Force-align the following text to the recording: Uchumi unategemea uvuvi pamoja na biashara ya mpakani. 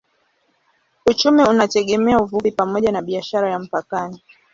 Uchumi 1.05 1.43
unategemea 1.43 2.19
uvuvi 2.19 2.51
pamoja 2.51 2.91
na 2.91 3.01
biashara 3.01 3.49
ya 3.51 3.59
mpakani. 3.59 4.23